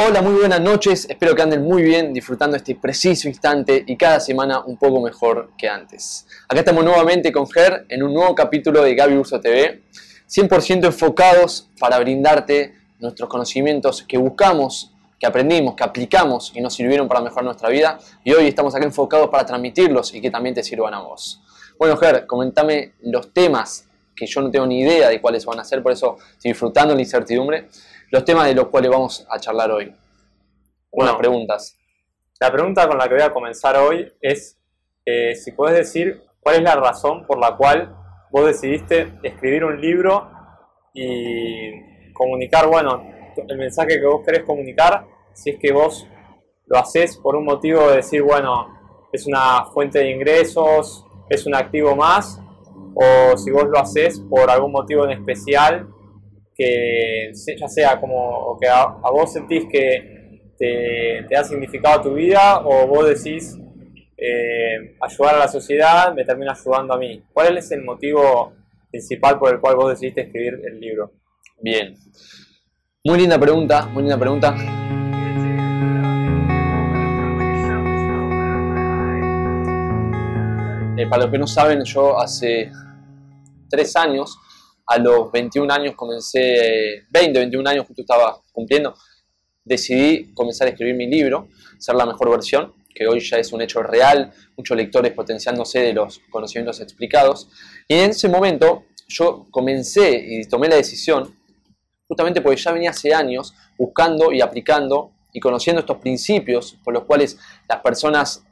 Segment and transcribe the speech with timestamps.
[0.00, 1.08] Hola, muy buenas noches.
[1.10, 5.50] Espero que anden muy bien disfrutando este preciso instante y cada semana un poco mejor
[5.58, 6.24] que antes.
[6.48, 9.82] Acá estamos nuevamente con Ger en un nuevo capítulo de Gaby Urso TV,
[10.28, 17.08] 100% enfocados para brindarte nuestros conocimientos que buscamos, que aprendimos, que aplicamos y nos sirvieron
[17.08, 17.98] para mejorar nuestra vida.
[18.22, 21.42] Y hoy estamos acá enfocados para transmitirlos y que también te sirvan a vos.
[21.76, 25.64] Bueno, Ger, comentame los temas que yo no tengo ni idea de cuáles van a
[25.64, 27.68] ser, por eso estoy disfrutando la incertidumbre
[28.10, 29.94] los temas de los cuales vamos a charlar hoy.
[30.90, 31.76] Unas preguntas.
[32.40, 34.58] La pregunta con la que voy a comenzar hoy es
[35.04, 37.94] eh, si puedes decir cuál es la razón por la cual
[38.30, 40.30] vos decidiste escribir un libro
[40.94, 43.04] y comunicar, bueno,
[43.36, 46.06] el mensaje que vos querés comunicar, si es que vos
[46.66, 48.68] lo haces por un motivo de decir, bueno,
[49.12, 52.40] es una fuente de ingresos, es un activo más,
[52.94, 55.88] o si vos lo haces por algún motivo en especial
[56.58, 62.66] que ya sea como que a, vos sentís que te, te, ha significado tu vida
[62.66, 63.56] o vos decís
[64.16, 67.22] eh, ayudar a la sociedad me termina ayudando a mí.
[67.32, 68.52] ¿Cuál es el motivo
[68.90, 71.12] principal por el cual vos decidiste escribir el libro?
[71.60, 71.94] Bien.
[73.04, 74.56] Muy linda pregunta, muy linda pregunta.
[80.96, 82.72] Eh, para los que no saben, yo hace
[83.70, 84.36] tres años
[84.88, 88.94] a los 21 años comencé, 20, 21 años justo estaba cumpliendo,
[89.62, 93.60] decidí comenzar a escribir mi libro, ser la mejor versión, que hoy ya es un
[93.60, 97.50] hecho real, muchos lectores potenciándose de los conocimientos explicados.
[97.86, 101.36] Y en ese momento yo comencé y tomé la decisión,
[102.08, 107.04] justamente porque ya venía hace años buscando y aplicando y conociendo estos principios por los
[107.04, 108.42] cuales las personas,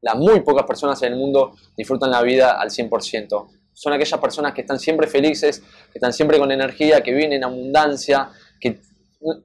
[0.00, 4.52] las muy pocas personas en el mundo disfrutan la vida al 100% son aquellas personas
[4.52, 8.28] que están siempre felices, que están siempre con energía, que viven en abundancia,
[8.60, 8.80] que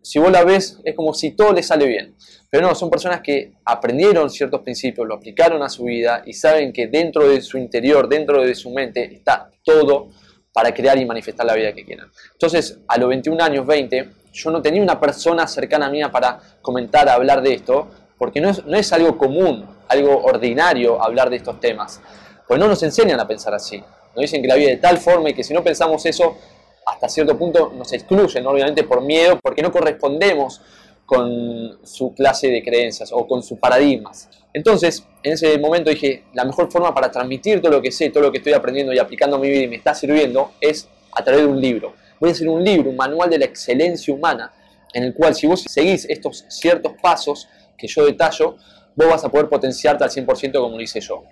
[0.02, 2.16] si vos la ves es como si todo les sale bien.
[2.50, 6.74] Pero no, son personas que aprendieron ciertos principios, lo aplicaron a su vida y saben
[6.74, 10.10] que dentro de su interior, dentro de su mente, está todo
[10.52, 12.10] para crear y manifestar la vida que quieran.
[12.32, 16.40] Entonces, a los 21 años, 20, yo no tenía una persona cercana a mí para
[16.60, 21.36] comentar, hablar de esto, porque no es, no es algo común, algo ordinario hablar de
[21.36, 22.02] estos temas.
[22.48, 23.84] Pues no nos enseñan a pensar así.
[24.16, 26.38] Nos dicen que la vida de tal forma y que si no pensamos eso,
[26.86, 30.62] hasta cierto punto nos excluyen, obviamente por miedo, porque no correspondemos
[31.06, 34.30] con su clase de creencias o con sus paradigmas.
[34.54, 38.24] Entonces, en ese momento dije, la mejor forma para transmitir todo lo que sé, todo
[38.24, 41.24] lo que estoy aprendiendo y aplicando a mi vida y me está sirviendo es a
[41.24, 41.94] través de un libro.
[42.20, 44.54] Voy a hacer un libro, un manual de la excelencia humana,
[44.94, 47.48] en el cual si vos seguís estos ciertos pasos
[47.78, 48.58] que yo detallo,
[48.96, 51.24] vos vas a poder potenciarte al 100% como lo hice yo.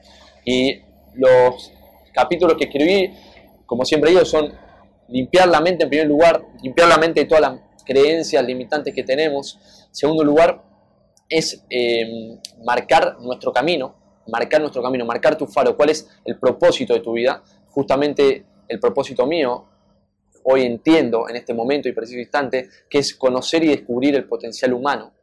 [0.44, 0.82] Y
[1.14, 1.72] los
[2.14, 3.14] capítulos que escribí,
[3.66, 4.52] como siempre digo, son
[5.08, 9.04] limpiar la mente en primer lugar, limpiar la mente de todas las creencias limitantes que
[9.04, 9.60] tenemos.
[9.88, 10.62] En segundo lugar,
[11.30, 13.96] es eh, marcar nuestro camino,
[14.28, 17.42] marcar nuestro camino, marcar tu faro, cuál es el propósito de tu vida.
[17.70, 19.66] Justamente el propósito mío,
[20.44, 24.74] hoy entiendo en este momento y preciso instante, que es conocer y descubrir el potencial
[24.74, 25.14] humano.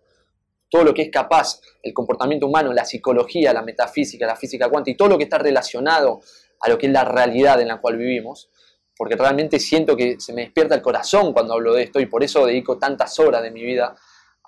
[0.71, 4.95] Todo lo que es capaz, el comportamiento humano, la psicología, la metafísica, la física cuántica
[4.95, 6.21] y todo lo que está relacionado
[6.61, 8.51] a lo que es la realidad en la cual vivimos,
[8.97, 12.25] porque realmente siento que se me despierta el corazón cuando hablo de esto y por
[12.25, 13.95] eso dedico tantas horas de mi vida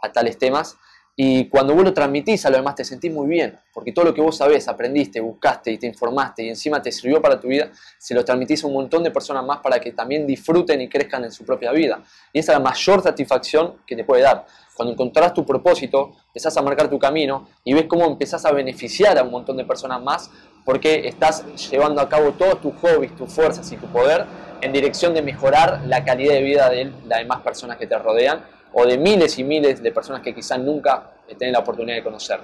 [0.03, 0.76] a tales temas.
[1.22, 4.15] Y cuando vos lo transmitís a lo demás te sentís muy bien, porque todo lo
[4.15, 7.71] que vos sabés, aprendiste, buscaste y te informaste y encima te sirvió para tu vida,
[7.98, 11.25] se lo transmitís a un montón de personas más para que también disfruten y crezcan
[11.25, 12.03] en su propia vida.
[12.32, 14.47] Y esa es la mayor satisfacción que te puede dar.
[14.75, 19.19] Cuando encontrás tu propósito, empezás a marcar tu camino y ves cómo empezás a beneficiar
[19.19, 20.31] a un montón de personas más
[20.65, 24.25] porque estás llevando a cabo todos tus hobbies, tus fuerzas y tu poder
[24.60, 28.44] en dirección de mejorar la calidad de vida de las demás personas que te rodean
[28.72, 32.41] o de miles y miles de personas que quizás nunca tienen la oportunidad de conocer.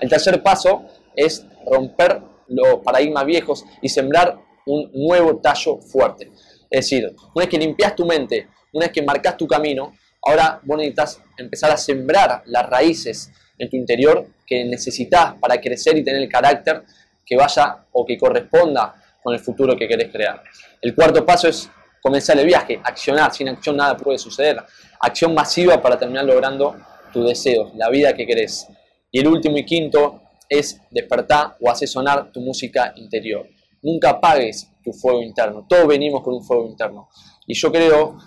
[0.00, 6.30] El tercer paso es romper los paradigmas viejos y sembrar un nuevo tallo fuerte.
[6.70, 10.60] Es decir, una vez que limpias tu mente, una vez que marcas tu camino, ahora
[10.64, 16.22] necesitas empezar a sembrar las raíces en tu interior que necesitas para crecer y tener
[16.22, 16.82] el carácter
[17.24, 20.42] que vaya o que corresponda con el futuro que querés crear.
[20.80, 21.70] El cuarto paso es
[22.02, 23.32] comenzar el viaje, accionar.
[23.32, 24.62] Sin acción nada puede suceder.
[25.00, 26.76] Acción masiva para terminar logrando
[27.12, 28.68] tus deseos, la vida que querés.
[29.10, 33.48] Y el último y quinto es despertar o hacer sonar tu música interior.
[33.82, 35.66] Nunca apagues tu fuego interno.
[35.66, 37.08] Todos venimos con un fuego interno.
[37.46, 38.18] Y yo creo,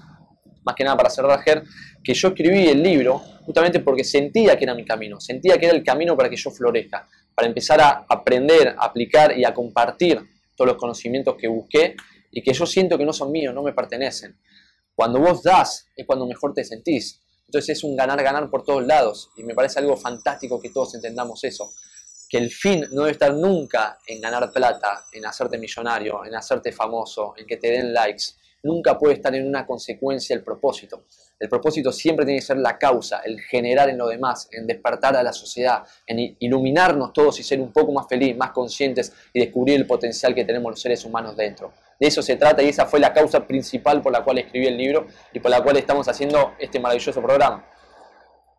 [0.64, 1.64] más que nada para cerrar, Ger,
[2.04, 5.76] que yo escribí el libro justamente porque sentía que era mi camino, sentía que era
[5.76, 7.08] el camino para que yo florezca,
[7.38, 10.20] para empezar a aprender, a aplicar y a compartir
[10.56, 11.96] todos los conocimientos que busqué
[12.32, 14.40] y que yo siento que no son míos, no me pertenecen.
[14.96, 17.22] Cuando vos das es cuando mejor te sentís.
[17.46, 21.44] Entonces es un ganar-ganar por todos lados y me parece algo fantástico que todos entendamos
[21.44, 21.70] eso.
[22.28, 26.72] Que el fin no debe estar nunca en ganar plata, en hacerte millonario, en hacerte
[26.72, 28.24] famoso, en que te den likes.
[28.68, 31.04] Nunca puede estar en una consecuencia el propósito.
[31.40, 35.16] El propósito siempre tiene que ser la causa, el generar en lo demás, en despertar
[35.16, 39.40] a la sociedad, en iluminarnos todos y ser un poco más felices, más conscientes y
[39.40, 41.72] descubrir el potencial que tenemos los seres humanos dentro.
[41.98, 44.76] De eso se trata y esa fue la causa principal por la cual escribí el
[44.76, 47.66] libro y por la cual estamos haciendo este maravilloso programa.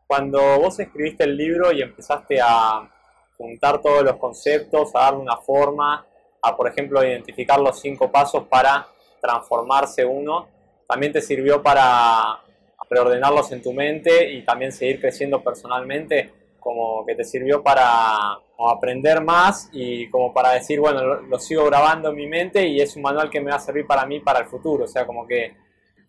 [0.06, 2.90] Cuando vos escribiste el libro y empezaste a
[3.36, 6.06] juntar todos los conceptos, a darle una forma,
[6.40, 8.88] a por ejemplo identificar los cinco pasos para
[9.20, 10.48] transformarse uno,
[10.88, 12.40] también te sirvió para
[12.88, 19.22] preordenarlos en tu mente y también seguir creciendo personalmente como que te sirvió para aprender
[19.22, 23.02] más y como para decir, bueno, lo, sigo grabando en mi mente y es un
[23.02, 24.84] manual que me va a servir para mí para el futuro.
[24.84, 25.54] O sea, como que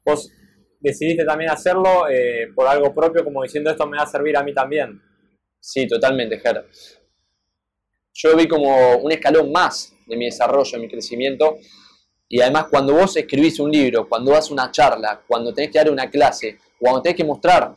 [0.03, 0.31] vos
[0.79, 4.43] decidiste también hacerlo eh, por algo propio, como diciendo esto me va a servir a
[4.43, 4.99] mí también.
[5.59, 6.65] Sí, totalmente, Ger.
[8.13, 11.57] Yo vi como un escalón más de mi desarrollo, de mi crecimiento.
[12.31, 15.89] Y además, cuando vos escribís un libro, cuando das una charla, cuando tenés que dar
[15.89, 17.73] una clase, cuando tenés que mostrar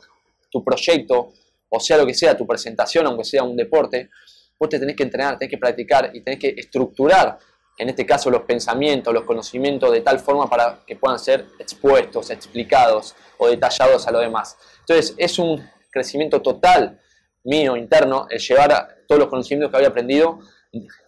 [0.51, 1.33] tu proyecto,
[1.69, 4.11] o sea lo que sea, tu presentación, aunque sea un deporte,
[4.59, 7.39] vos te tenés que entrenar, tenés que practicar y tenés que estructurar,
[7.75, 12.29] en este caso, los pensamientos, los conocimientos de tal forma para que puedan ser expuestos,
[12.29, 14.55] explicados o detallados a lo demás.
[14.81, 16.99] Entonces, es un crecimiento total
[17.43, 20.39] mío, interno, el llevar todos los conocimientos que había aprendido,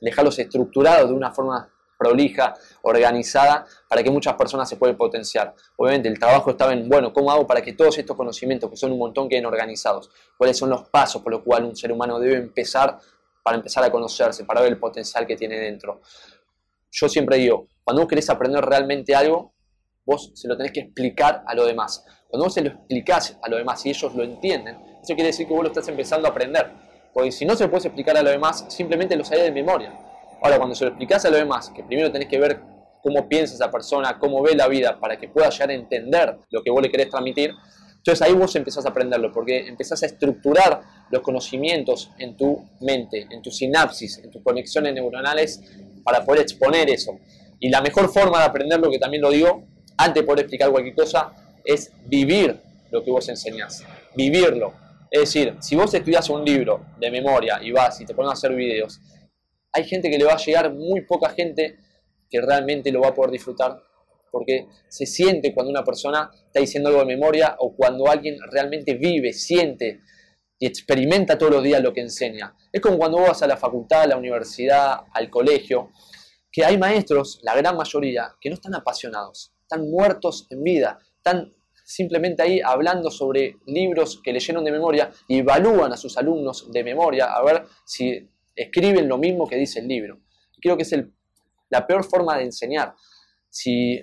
[0.01, 5.53] dejarlos estructurados de una forma prolija, organizada, para que muchas personas se puedan potenciar.
[5.77, 8.91] Obviamente el trabajo estaba en, bueno, ¿cómo hago para que todos estos conocimientos, que son
[8.91, 10.09] un montón, queden organizados?
[10.37, 12.99] ¿Cuáles son los pasos por los cuales un ser humano debe empezar
[13.43, 16.01] para empezar a conocerse, para ver el potencial que tiene dentro?
[16.91, 19.53] Yo siempre digo, cuando vos querés aprender realmente algo,
[20.05, 22.05] vos se lo tenés que explicar a los demás.
[22.27, 25.47] Cuando vos se lo explicás a los demás y ellos lo entienden, eso quiere decir
[25.47, 26.71] que vos lo estás empezando a aprender.
[27.13, 30.04] Porque si no se lo puedes explicar a los demás, simplemente lo sabés de memoria.
[30.41, 32.59] Ahora, cuando se lo explicás a los demás, que primero tenés que ver
[33.01, 36.63] cómo piensa esa persona, cómo ve la vida, para que pueda llegar a entender lo
[36.63, 37.53] que vos le querés transmitir,
[37.97, 43.27] entonces ahí vos empezás a aprenderlo, porque empezás a estructurar los conocimientos en tu mente,
[43.31, 45.61] en tu sinapsis, en tus conexiones neuronales,
[46.03, 47.17] para poder exponer eso.
[47.59, 49.63] Y la mejor forma de aprenderlo, que también lo digo,
[49.97, 51.31] antes de poder explicar cualquier cosa,
[51.63, 52.59] es vivir
[52.91, 53.83] lo que vos enseñás,
[54.15, 54.73] vivirlo.
[55.09, 58.33] Es decir, si vos estudias un libro de memoria y vas y te pones a
[58.33, 58.99] hacer videos,
[59.75, 61.77] hay gente que le va a llegar, muy poca gente
[62.29, 63.77] que realmente lo va a poder disfrutar,
[64.31, 68.93] porque se siente cuando una persona está diciendo algo de memoria o cuando alguien realmente
[68.93, 69.99] vive, siente
[70.57, 72.55] y experimenta todos los días lo que enseña.
[72.71, 75.91] Es como cuando vos vas a la facultad, a la universidad, al colegio,
[76.49, 81.51] que hay maestros, la gran mayoría, que no están apasionados, están muertos en vida, están
[81.83, 86.83] simplemente ahí hablando sobre libros que leyeron de memoria y evalúan a sus alumnos de
[86.83, 90.19] memoria a ver si escriben lo mismo que dice el libro.
[90.61, 90.95] Creo que es
[91.69, 92.95] la peor forma de enseñar.
[93.49, 94.01] Si,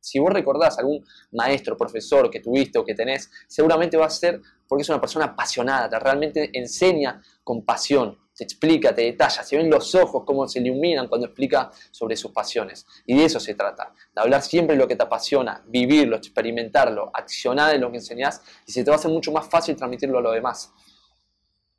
[0.00, 4.40] si vos recordás algún maestro, profesor que tuviste o que tenés, seguramente va a ser
[4.66, 9.56] porque es una persona apasionada, te realmente enseña con pasión, te explica, te detalla, se
[9.56, 12.86] ven los ojos cómo se iluminan cuando explica sobre sus pasiones.
[13.06, 17.10] Y de eso se trata, de hablar siempre de lo que te apasiona, vivirlo, experimentarlo,
[17.14, 20.18] accionar en lo que enseñás y se te va a hacer mucho más fácil transmitirlo
[20.18, 20.72] a los demás.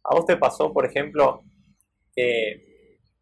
[0.03, 1.43] ¿A vos te pasó, por ejemplo,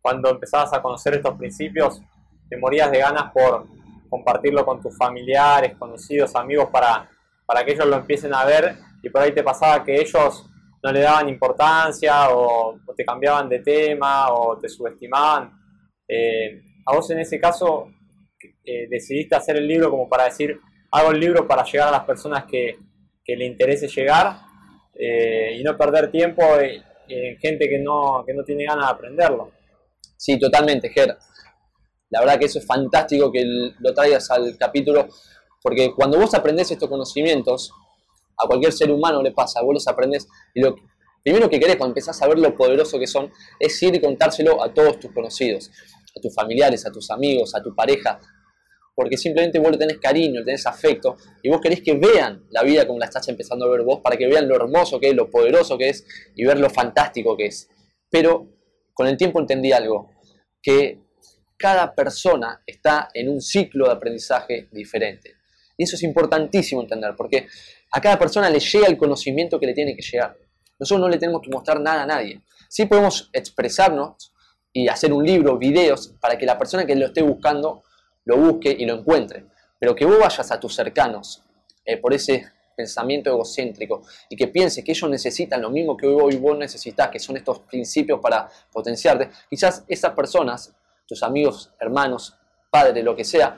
[0.02, 2.02] cuando empezabas a conocer estos principios
[2.50, 3.68] te morías de ganas por
[4.10, 7.10] compartirlo con tus familiares, conocidos, amigos, para,
[7.46, 10.50] para que ellos lo empiecen a ver y por ahí te pasaba que ellos
[10.84, 15.52] no le daban importancia o, te cambiaban de tema o te subestimaban.
[16.08, 17.90] Eh, a vos en ese caso
[18.64, 20.60] eh, decidiste hacer el libro como para decir,
[20.92, 22.78] hago el libro para llegar a las personas que,
[23.24, 24.40] que le interese llegar
[24.96, 26.44] eh, y no perder tiempo
[27.08, 29.52] gente que no, que no tiene ganas de aprenderlo.
[30.18, 31.18] Sí, totalmente, Ger.
[32.10, 33.44] La verdad que eso es fantástico que
[33.80, 35.08] lo traigas al capítulo,
[35.62, 37.72] porque cuando vos aprendés estos conocimientos,
[38.38, 40.76] a cualquier ser humano le pasa, vos los aprendés y lo
[41.24, 44.64] primero que querés cuando empezás a ver lo poderoso que son es ir y contárselo
[44.64, 45.72] a todos tus conocidos,
[46.16, 48.20] a tus familiares, a tus amigos, a tu pareja,
[48.98, 52.64] porque simplemente vos le tenés cariño, le tenés afecto, y vos querés que vean la
[52.64, 55.16] vida como la estás empezando a ver vos, para que vean lo hermoso que es,
[55.16, 56.04] lo poderoso que es,
[56.36, 57.70] y ver lo fantástico que es.
[58.10, 58.48] Pero
[58.96, 60.10] con el tiempo entendí algo,
[60.60, 61.00] que
[61.58, 65.36] cada persona está en un ciclo de aprendizaje diferente.
[65.78, 67.48] Y eso es importantísimo entender, porque
[67.92, 70.36] a cada persona le llega el conocimiento que le tiene que llegar.
[70.80, 72.42] Nosotros no le tenemos que mostrar nada a nadie.
[72.68, 74.34] Sí podemos expresarnos
[74.74, 77.84] y hacer un libro, videos, para que la persona que lo esté buscando
[78.28, 79.46] lo busque y lo encuentre.
[79.80, 81.44] Pero que vos vayas a tus cercanos
[81.86, 86.36] eh, por ese pensamiento egocéntrico y que pienses que ellos necesitan lo mismo que hoy
[86.36, 90.76] vos necesitas, que son estos principios para potenciarte, quizás esas personas,
[91.08, 92.38] tus amigos, hermanos,
[92.70, 93.58] padres, lo que sea,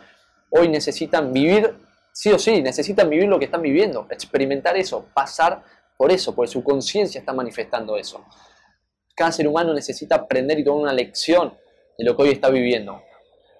[0.51, 1.75] hoy necesitan vivir,
[2.13, 5.63] sí o sí, necesitan vivir lo que están viviendo, experimentar eso, pasar
[5.97, 8.23] por eso, porque su conciencia está manifestando eso.
[9.15, 11.57] Cada ser humano necesita aprender y tomar una lección
[11.97, 13.01] de lo que hoy está viviendo.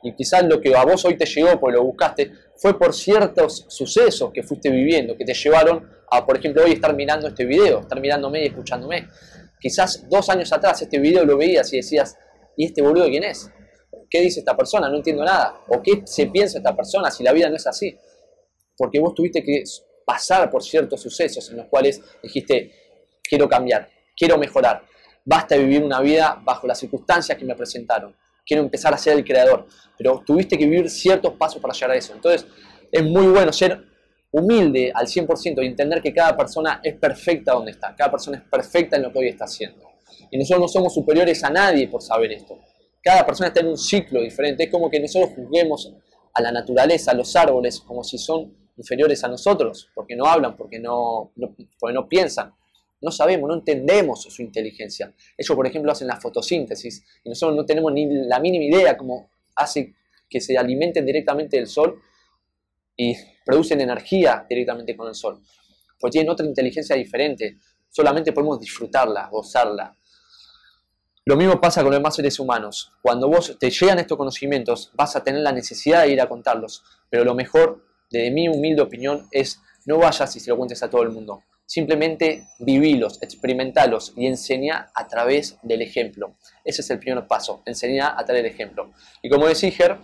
[0.02, 3.66] Y quizás lo que a vos hoy te llegó, porque lo buscaste, fue por ciertos
[3.68, 7.82] sucesos que fuiste viviendo, que te llevaron a, por ejemplo, hoy estar mirando este video,
[7.82, 9.08] estar mirándome y escuchándome.
[9.60, 12.18] Quizás dos años atrás este video lo veías y decías,
[12.56, 13.52] ¿y este boludo quién es?
[14.10, 14.90] ¿Qué dice esta persona?
[14.90, 15.62] No entiendo nada.
[15.68, 17.96] ¿O qué se piensa esta persona si la vida no es así?
[18.78, 19.64] Porque vos tuviste que
[20.06, 22.72] pasar por ciertos sucesos en los cuales dijiste,
[23.22, 24.82] quiero cambiar, quiero mejorar,
[25.26, 28.16] basta vivir una vida bajo las circunstancias que me presentaron
[28.50, 29.68] quiero empezar a ser el creador.
[29.96, 32.14] Pero tuviste que vivir ciertos pasos para llegar a eso.
[32.14, 32.48] Entonces,
[32.92, 33.86] es muy bueno ser
[34.32, 38.44] humilde al 100% y entender que cada persona es perfecta donde está, cada persona es
[38.44, 39.88] perfecta en lo que hoy está haciendo.
[40.32, 42.60] Y nosotros no somos superiores a nadie por saber esto.
[43.02, 44.64] Cada persona está en un ciclo diferente.
[44.64, 45.94] Es como que nosotros juzguemos
[46.34, 50.56] a la naturaleza, a los árboles, como si son inferiores a nosotros, porque no hablan,
[50.56, 51.32] porque no,
[51.80, 52.54] porque no piensan.
[53.02, 55.14] No sabemos, no entendemos su inteligencia.
[55.38, 59.32] Ellos, por ejemplo, hacen la fotosíntesis y nosotros no tenemos ni la mínima idea cómo
[59.56, 59.96] hace
[60.30, 62.02] que se alimenten directamente del sol
[62.96, 63.16] y
[63.46, 65.42] producen energía directamente con el sol.
[66.00, 67.58] Pues tienen otra inteligencia diferente.
[67.90, 69.96] Solamente podemos disfrutarla, gozarla.
[71.26, 72.92] Lo mismo pasa con los demás seres humanos.
[73.02, 76.84] Cuando vos te llegan estos conocimientos, vas a tener la necesidad de ir a contarlos.
[77.10, 80.90] Pero lo mejor, de mi humilde opinión, es no vayas y se lo cuentes a
[80.90, 81.44] todo el mundo.
[81.70, 86.34] Simplemente vivílos, experimentalos y enseña a través del ejemplo.
[86.66, 88.92] Ese es el primer paso, enseñar a través del ejemplo.
[89.22, 89.98] Y como decía Ger,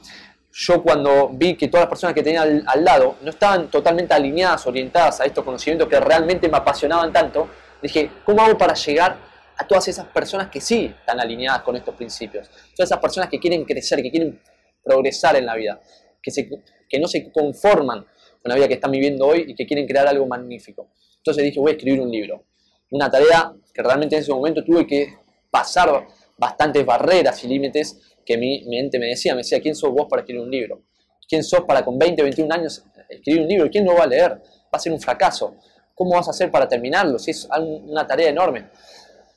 [0.52, 4.68] yo cuando vi que todas las personas que tenía al, lado no estaban totalmente alineadas,
[4.68, 7.50] orientadas a estos conocimientos que realmente me apasionaban tanto,
[7.82, 9.18] dije, ¿cómo hago para llegar
[9.58, 12.48] a todas esas personas que sí están alineadas con estos principios?
[12.76, 14.40] Todas esas personas que quieren crecer, que quieren
[14.84, 15.82] progresar en la vida,
[16.22, 18.06] que no se conforman
[18.40, 20.92] con la vida que están viviendo hoy y que quieren crear algo magnífico.
[21.26, 22.46] Entonces dije, voy a escribir un libro.
[22.92, 25.16] Una tarea que realmente en ese momento tuve que
[25.50, 29.34] pasar bastantes barreras y límites que mi, mente me decía.
[29.34, 30.84] Me decía, ¿quién sos vos para escribir un libro?
[31.28, 33.70] ¿Quién sos para con 20, 21 años escribir un libro?
[33.72, 34.34] ¿Quién lo va a leer?
[34.34, 35.56] Va a ser un fracaso.
[35.96, 37.18] ¿Cómo vas a hacer para terminarlo?
[37.18, 38.70] Si es una tarea enorme.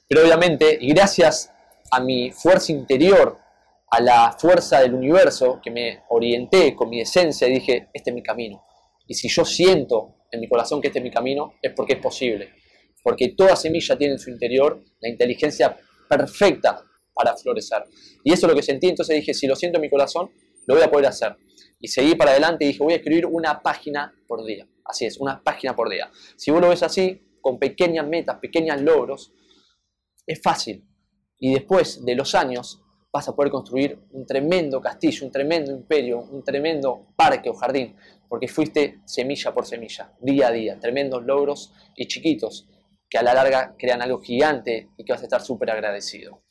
[0.06, 1.50] Pero obviamente, y gracias
[1.90, 3.38] a mi fuerza interior,
[3.90, 8.22] a la fuerza del universo, que me orienté con mi esencia dije, este es mi
[8.22, 8.62] camino.
[9.06, 12.00] Y si yo siento en mi corazón que este es mi camino, es porque es
[12.00, 12.52] posible.
[13.02, 15.76] Porque toda semilla tiene en su interior la inteligencia
[16.08, 16.82] perfecta
[17.14, 17.84] para florecer.
[18.24, 20.30] Y eso es lo que sentí, entonces dije, si lo siento en mi corazón,
[20.66, 21.36] lo voy a poder hacer.
[21.80, 24.66] Y seguí para adelante y dije, voy a escribir una página por día.
[24.84, 26.10] Así es, una página por día.
[26.36, 29.32] Si vos lo ves así, con pequeñas metas, pequeños logros,
[30.26, 30.84] es fácil.
[31.38, 32.82] Y después de los años
[33.12, 37.96] vas a poder construir un tremendo castillo, un tremendo imperio, un tremendo parque o jardín,
[38.28, 42.68] porque fuiste semilla por semilla, día a día, tremendos logros y chiquitos
[43.08, 46.42] que a la larga crean algo gigante y que vas a estar súper agradecido.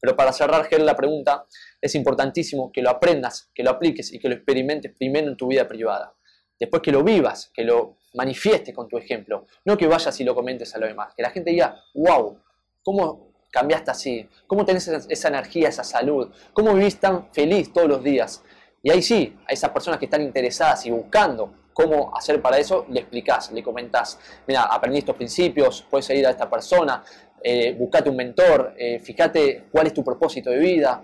[0.00, 1.46] Pero para cerrar, Ger, la pregunta,
[1.80, 5.48] es importantísimo que lo aprendas, que lo apliques y que lo experimentes primero en tu
[5.48, 6.14] vida privada.
[6.58, 9.46] Después que lo vivas, que lo manifiestes con tu ejemplo.
[9.64, 11.14] No que vayas y lo comentes a lo demás.
[11.16, 12.38] Que la gente diga, wow,
[12.82, 14.28] ¿cómo cambiaste así?
[14.46, 16.32] ¿Cómo tenés esa energía, esa salud?
[16.52, 18.42] ¿Cómo vivís tan feliz todos los días?
[18.86, 22.86] Y ahí sí, a esas personas que están interesadas y buscando cómo hacer para eso,
[22.88, 24.16] le explicás, le comentás,
[24.46, 27.02] mira, aprendí estos principios, puedes seguir a esta persona,
[27.42, 31.02] eh, buscate un mentor, eh, fíjate cuál es tu propósito de vida.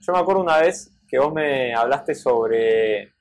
[0.00, 3.12] Yo me acuerdo una vez que vos me hablaste sobre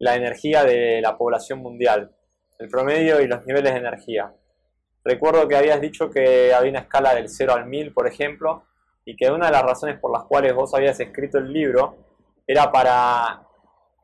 [0.00, 2.10] la energía de la población mundial,
[2.58, 4.34] el promedio y los niveles de energía.
[5.04, 8.64] Recuerdo que habías dicho que había una escala del 0 al 1000, por ejemplo,
[9.04, 12.10] y que una de las razones por las cuales vos habías escrito el libro
[12.46, 13.46] era para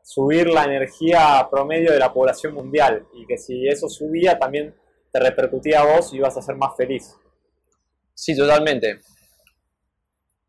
[0.02, 4.74] subir la energía promedio de la población mundial y que si eso subía también
[5.12, 7.14] te repercutía a vos y ibas a ser más feliz.
[8.14, 9.00] Sí, totalmente.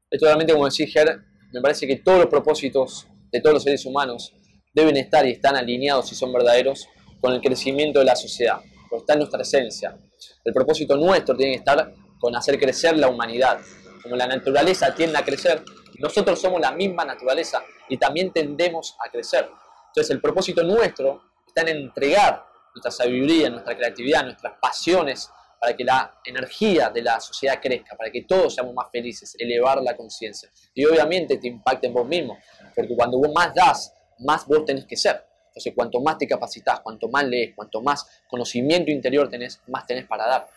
[0.09, 1.19] Es totalmente como decía Ger,
[1.51, 4.33] me parece que todos los propósitos de todos los seres humanos
[4.73, 6.87] deben estar y están alineados y son verdaderos
[7.21, 9.97] con el crecimiento de la sociedad, porque está en nuestra esencia.
[10.43, 13.59] El propósito nuestro tiene que estar con hacer crecer la humanidad.
[14.03, 15.63] Como la naturaleza tiende a crecer,
[15.99, 19.49] nosotros somos la misma naturaleza y también tendemos a crecer.
[19.87, 25.29] Entonces el propósito nuestro está en entregar nuestra sabiduría, nuestra creatividad, nuestras pasiones
[25.59, 29.81] para que la energía de la sociedad crezca, para que todos seamos más felices, elevar
[29.81, 30.49] la conciencia.
[30.73, 32.37] Y obviamente te impacta en vos mismo,
[32.73, 35.25] porque cuando vos más das, más vos tenés que ser.
[35.47, 40.05] Entonces, cuanto más te capacitas, cuanto más lees, cuanto más conocimiento interior tenés, más tenés
[40.05, 40.47] para dar.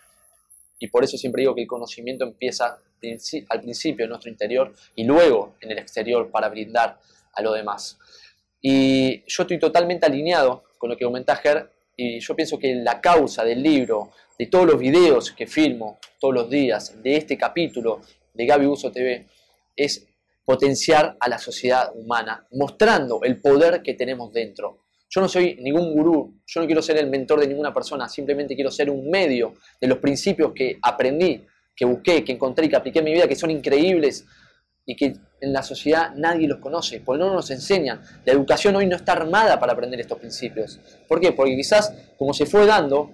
[0.79, 2.79] Y por eso siempre digo que el conocimiento empieza
[3.49, 6.99] al principio en nuestro interior y luego en el exterior para brindar
[7.35, 7.99] a lo demás.
[8.61, 13.00] Y yo estoy totalmente alineado con lo que comenta Ger y yo pienso que la
[13.00, 18.00] causa del libro, de todos los videos que filmo todos los días, de este capítulo
[18.32, 19.26] de Gaby Uso TV,
[19.76, 20.06] es
[20.44, 24.85] potenciar a la sociedad humana, mostrando el poder que tenemos dentro.
[25.09, 28.54] Yo no soy ningún gurú, yo no quiero ser el mentor de ninguna persona, simplemente
[28.54, 31.44] quiero ser un medio de los principios que aprendí,
[31.75, 34.25] que busqué, que encontré y que apliqué en mi vida, que son increíbles
[34.85, 38.02] y que en la sociedad nadie los conoce, porque no nos enseñan.
[38.25, 40.81] La educación hoy no está armada para aprender estos principios.
[41.09, 41.33] ¿Por qué?
[41.33, 43.12] Porque quizás como se fue dando,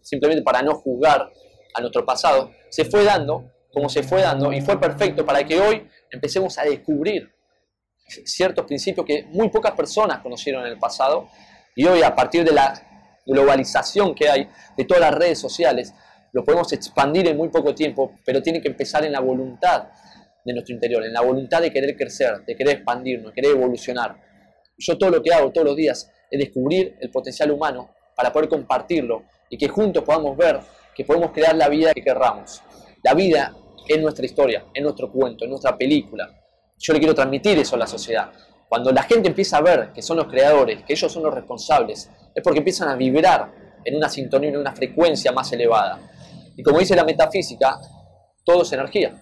[0.00, 1.30] simplemente para no juzgar
[1.74, 5.60] a nuestro pasado, se fue dando como se fue dando y fue perfecto para que
[5.60, 7.32] hoy empecemos a descubrir
[8.24, 11.28] ciertos principios que muy pocas personas conocieron en el pasado
[11.76, 12.74] y hoy a partir de la
[13.26, 15.94] globalización que hay de todas las redes sociales,
[16.32, 19.88] lo podemos expandir en muy poco tiempo, pero tiene que empezar en la voluntad
[20.44, 24.16] de nuestro interior, en la voluntad de querer crecer, de querer expandirnos, de querer evolucionar.
[24.76, 28.48] Yo todo lo que hago todos los días es descubrir el potencial humano para poder
[28.48, 30.60] compartirlo y que juntos podamos ver
[30.94, 32.62] que podemos crear la vida que querramos.
[33.02, 33.54] La vida
[33.86, 36.28] es nuestra historia, es nuestro cuento, es nuestra película.
[36.78, 38.30] Yo le quiero transmitir eso a la sociedad.
[38.68, 42.10] Cuando la gente empieza a ver que son los creadores, que ellos son los responsables,
[42.34, 43.50] es porque empiezan a vibrar
[43.84, 45.98] en una sintonía, en una frecuencia más elevada.
[46.58, 47.78] Y como dice la metafísica,
[48.44, 49.14] todo es energía.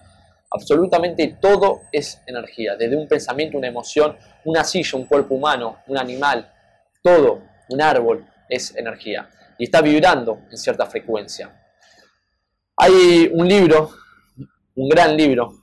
[0.49, 2.75] Absolutamente todo es energía.
[2.75, 6.51] Desde un pensamiento, una emoción, una silla, un cuerpo humano, un animal,
[7.03, 9.29] todo, un árbol, es energía.
[9.59, 11.55] Y está vibrando en cierta frecuencia.
[12.75, 13.91] Hay un libro,
[14.75, 15.59] un gran libro,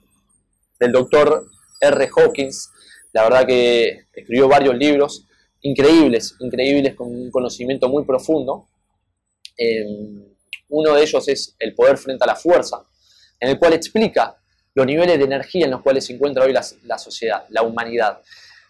[0.79, 1.45] del doctor
[1.81, 2.11] R.
[2.17, 2.71] Hawkins,
[3.13, 5.27] la verdad que escribió varios libros
[5.63, 8.69] increíbles, increíbles con un conocimiento muy profundo.
[9.57, 10.34] Em,
[10.75, 12.83] uno de ellos es El poder frente a la fuerza,
[13.41, 14.37] en el cual explica
[14.75, 18.21] los niveles de energía en los cuales se encuentra hoy la, sociedad, la humanidad.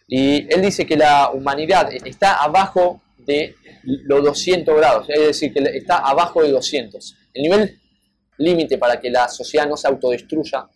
[0.06, 5.60] Y él dice que la humanidad está abajo de los 200 grados, es decir, que
[5.76, 7.16] está abajo de 200.
[7.32, 7.80] El nivel
[8.38, 10.68] límite para que la sociedad no se autodestruya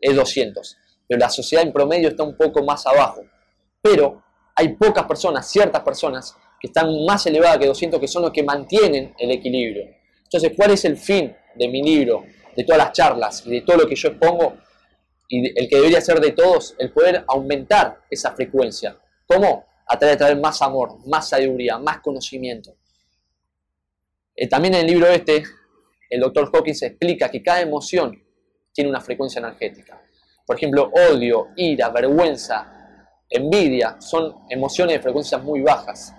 [0.00, 0.76] es 200
[1.08, 3.22] pero la sociedad en promedio está un poco más abajo.
[3.80, 4.22] Pero
[4.54, 8.42] hay pocas personas, ciertas personas, que están más elevadas que 200, que son los que
[8.42, 9.86] mantienen el equilibrio.
[10.28, 13.78] Entonces, ¿cuál es el fin de mi libro, de todas las charlas y de todo
[13.78, 14.58] lo que yo expongo?
[15.26, 18.98] Y el que debería ser de todos, el poder aumentar esa frecuencia.
[19.26, 19.64] ¿Cómo?
[19.86, 22.76] A través de traer más amor, más sabiduría, más conocimiento.
[24.34, 25.42] Eh, también en el libro este,
[26.10, 28.22] el doctor Hawkins explica que cada emoción
[28.72, 30.00] tiene una frecuencia energética.
[30.46, 32.78] Por ejemplo, odio, ira, vergüenza,
[33.30, 36.14] envidia, son emociones de frecuencias muy bajas.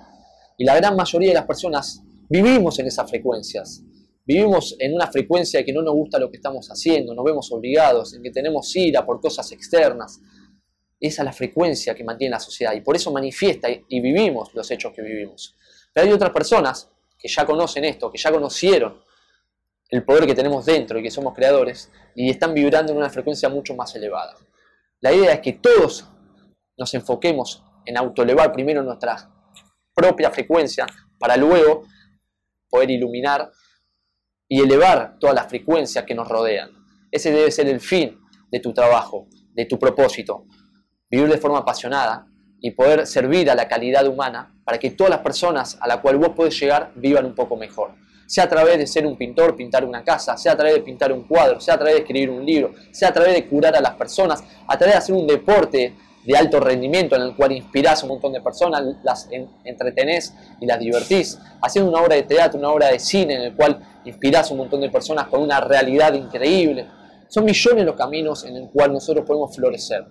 [0.57, 3.81] Y la gran mayoría de las personas vivimos en esas frecuencias.
[4.29, 7.51] Vivimos en una frecuencia de que no nos gusta lo que estamos haciendo, nos vemos
[7.51, 10.21] obligados, en que tenemos ira por cosas externas.
[10.99, 14.69] Esa es la frecuencia que mantiene la sociedad y por eso manifiesta y vivimos los
[14.69, 15.55] hechos que vivimos.
[15.91, 19.01] Pero hay otras personas que ya conocen esto, que ya conocieron
[19.89, 23.49] el poder que tenemos dentro y que somos creadores, y están vibrando en una frecuencia
[23.49, 24.35] mucho más elevada.
[24.99, 26.05] La idea es que todos
[26.77, 29.27] nos enfoquemos en autoelevar primero nuestra
[29.95, 30.85] propia frecuencia
[31.17, 31.87] para luego
[32.69, 33.49] poder iluminar
[34.49, 36.71] y elevar todas las frecuencias que nos rodean.
[37.11, 38.19] Ese debe ser el fin
[38.51, 40.45] de tu trabajo, de tu propósito.
[41.09, 42.27] Vivir de forma apasionada
[42.59, 46.17] y poder servir a la calidad humana para que todas las personas a la cual
[46.17, 47.93] vos podés llegar vivan un poco mejor
[48.29, 51.11] sea a través de ser un pintor, pintar una casa, sea a través de pintar
[51.11, 53.81] un cuadro, sea a través de escribir un libro, sea a través de curar a
[53.81, 58.03] las personas, a través de hacer un deporte de alto rendimiento en el cual inspirás
[58.03, 59.27] a un montón de personas, las
[59.63, 63.55] entretenés y las divertís, haciendo una obra de teatro, una obra de cine en el
[63.55, 66.87] cual inspirás a un montón de personas con una realidad increíble.
[67.27, 70.05] Son millones los caminos en el cual nosotros podemos florecer.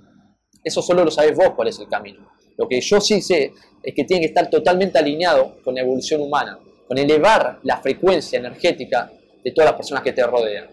[0.64, 2.28] Eso solo lo sabes vos cuál es el camino.
[2.56, 6.20] Lo que yo sí sé es que tiene que estar totalmente alineado con la evolución
[6.20, 6.58] humana
[6.88, 9.12] con elevar la frecuencia energética
[9.44, 10.68] de todas las personas que te rodean.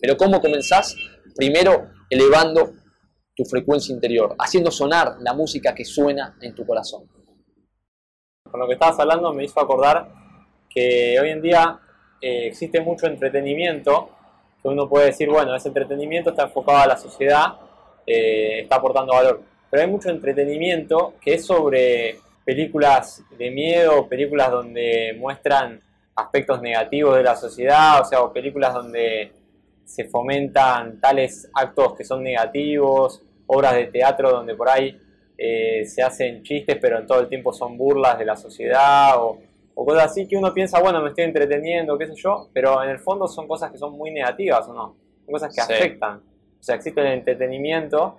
[0.00, 0.96] Pero ¿cómo comenzás?
[1.36, 2.72] Primero elevando
[3.36, 7.06] tu frecuencia interior, haciendo sonar la música que suena en tu corazón.
[8.50, 10.10] Con lo que estabas hablando me hizo acordar
[10.70, 11.78] que hoy en día
[12.20, 14.10] eh, existe mucho entretenimiento,
[14.62, 17.54] que uno puede decir, bueno, ese entretenimiento está enfocado a la sociedad,
[18.06, 24.50] eh, está aportando valor, pero hay mucho entretenimiento que es sobre películas de miedo, películas
[24.50, 25.80] donde muestran
[26.16, 29.32] aspectos negativos de la sociedad, o sea, o películas donde
[29.84, 34.96] se fomentan tales actos que son negativos, obras de teatro donde por ahí
[35.36, 39.38] eh, se hacen chistes, pero en todo el tiempo son burlas de la sociedad o,
[39.86, 42.98] cosas así que uno piensa, bueno, me estoy entreteniendo, qué sé yo, pero en el
[42.98, 44.96] fondo son cosas que son muy negativas, ¿o no?
[45.24, 46.18] Son cosas que afectan.
[46.18, 48.18] O sea, existe el entretenimiento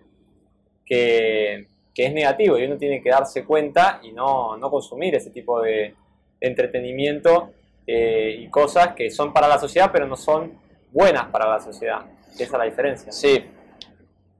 [0.85, 5.93] que, es negativo y uno tiene que darse cuenta y no, consumir ese tipo de,
[6.39, 7.51] entretenimiento
[7.85, 10.53] eh, y cosas que son para la sociedad, pero no son
[10.91, 11.99] buenas para la sociedad.
[12.33, 13.11] Esa es la diferencia.
[13.11, 13.45] Sí,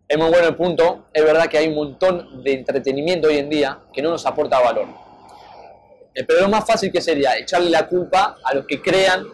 [0.08, 1.06] es muy bueno el punto.
[1.14, 4.60] Es verdad que hay un montón de entretenimiento hoy en día que no nos aporta
[4.60, 5.11] valor.
[6.14, 9.26] Eh, pero lo más fácil que sería echarle la culpa a los que crean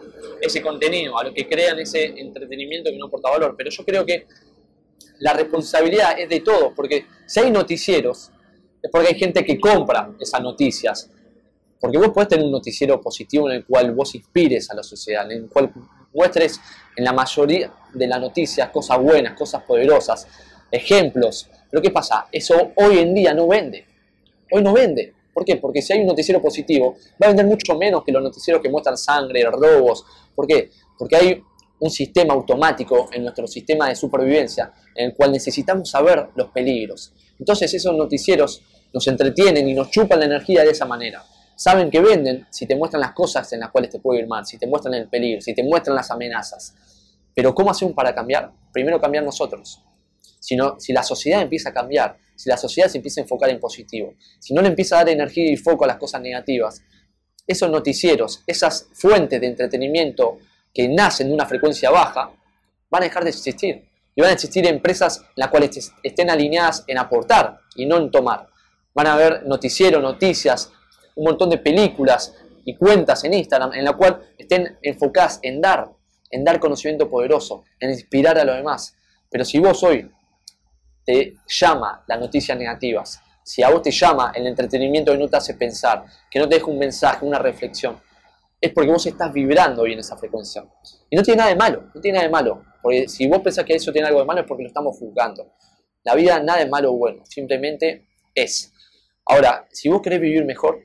[0.41, 3.55] ese contenido, a los que crean ese entretenimiento que no aporta valor.
[3.57, 4.27] Pero yo creo que
[5.19, 8.31] la responsabilidad es de todos, porque si hay noticieros,
[8.81, 11.09] es porque hay gente que compra esas noticias.
[11.79, 15.29] Porque vos podés tener un noticiero positivo en el cual vos inspires a la sociedad,
[15.31, 15.71] en el cual
[16.13, 16.59] muestres
[16.95, 20.27] en la mayoría de las noticias cosas buenas, cosas poderosas,
[20.71, 21.49] ejemplos.
[21.69, 22.27] Pero ¿qué pasa?
[22.31, 23.85] Eso hoy en día no vende.
[24.51, 25.13] Hoy no vende.
[25.37, 25.57] ¿Por qué?
[25.57, 28.69] Porque si hay un noticiero positivo, va a vender mucho menos que los noticieros que
[28.69, 30.03] muestran sangre, robos.
[30.33, 30.71] ¿Por qué?
[30.97, 31.43] Porque hay
[31.79, 37.13] un sistema automático en nuestro sistema de supervivencia en el cual necesitamos saber los peligros.
[37.37, 41.23] Entonces esos noticieros nos entretienen y nos chupan la energía de esa manera.
[41.55, 44.43] Saben que venden si te muestran las cosas en las cuales te puede ir mal,
[44.43, 46.73] si te muestran el peligro, si te muestran las amenazas.
[47.35, 48.51] Pero ¿cómo hacemos para cambiar?
[48.73, 49.83] Primero cambiar nosotros
[50.47, 53.59] sino si la sociedad empieza a cambiar, si la sociedad se empieza a enfocar en
[53.59, 56.81] positivo, si no le empieza a dar energía y foco a las cosas negativas,
[57.45, 60.37] esos noticieros, esas fuentes de entretenimiento
[60.73, 62.31] que nacen de una frecuencia baja,
[62.89, 63.83] van a dejar de existir.
[64.15, 68.11] Y van a existir empresas en las cuales estén alineadas en aportar y no en
[68.11, 68.47] tomar.
[68.93, 70.71] Van a haber noticieros, noticias,
[71.15, 72.33] un montón de películas
[72.65, 75.91] y cuentas en Instagram en la cual estén enfocadas en dar,
[76.31, 78.95] en dar conocimiento poderoso, en inspirar a los demás.
[79.29, 80.11] Pero si vos hoy
[81.07, 85.37] te llama las noticias negativas, si a vos te llama el entretenimiento que no te
[85.37, 87.97] hace pensar, que no te deja un mensaje, una reflexión,
[88.59, 90.65] es porque vos estás vibrando hoy en esa frecuencia.
[91.09, 92.61] Y no tiene nada de malo, no tiene nada de malo.
[92.81, 95.53] Porque si vos pensás que eso tiene algo de malo es porque lo estamos juzgando.
[96.03, 98.73] La vida nada de malo o bueno, simplemente es.
[99.25, 100.81] Ahora, si vos querés vivir mejor,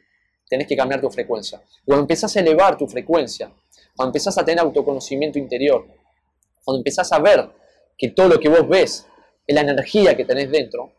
[0.48, 1.60] tenés que cambiar tu frecuencia.
[1.84, 3.52] Cuando empezás a elevar tu frecuencia,
[3.96, 5.84] cuando empezás a tener autoconocimiento interior,
[6.62, 7.50] cuando empezás a ver
[7.98, 9.08] que todo lo que vos ves
[9.54, 10.92] la energía que tenés dentro,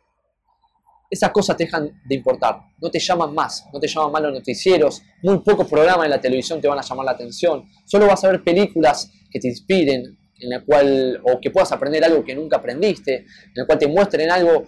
[1.10, 4.34] esas cosas te dejan de importar, no te llaman más, no te llaman más los
[4.34, 8.24] noticieros, muy pocos programas en la televisión te van a llamar la atención, solo vas
[8.24, 12.36] a ver películas que te inspiren, en la cual, o que puedas aprender algo que
[12.36, 14.64] nunca aprendiste, en el cual te muestren algo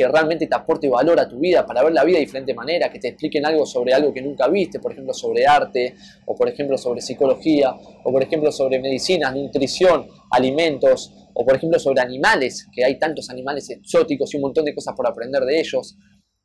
[0.00, 2.90] que realmente te aporte valor a tu vida, para ver la vida de diferente manera,
[2.90, 6.48] que te expliquen algo sobre algo que nunca viste, por ejemplo sobre arte, o por
[6.48, 12.66] ejemplo sobre psicología, o por ejemplo sobre medicina, nutrición, alimentos, o por ejemplo sobre animales,
[12.74, 15.98] que hay tantos animales exóticos y un montón de cosas por aprender de ellos,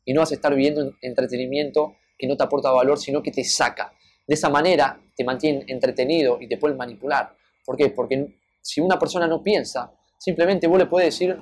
[0.04, 3.46] y no vas a estar viviendo entretenimiento que no te aporta valor, sino que te
[3.46, 3.94] saca.
[4.28, 7.34] De esa manera te mantiene entretenido y te pueden manipular.
[7.66, 7.88] ¿Por qué?
[7.88, 11.38] Porque si una persona no piensa, simplemente vos le puedes decir,